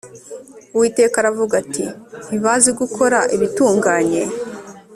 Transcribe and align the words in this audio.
Uwiteka 0.73 1.15
aravuga 1.19 1.53
ati 1.61 1.85
“Ntibazi 2.27 2.69
gukora 2.79 3.19
ibitunganye 3.35 4.23